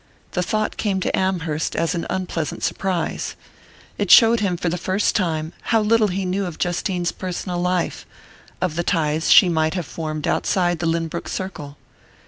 [0.31, 3.35] The thought came to Amherst as an unpleasant surprise.
[3.99, 8.07] It showed him for the first time how little he knew of Justine's personal life,
[8.61, 11.77] of the ties she might have formed outside the Lynbrook circle.